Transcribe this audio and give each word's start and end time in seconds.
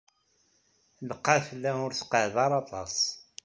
Lqaɛa 1.09 1.45
tella 1.47 1.71
ur 1.85 1.91
teqɛid 1.93 2.35
ara 2.45 2.57
aṭas. 2.63 2.95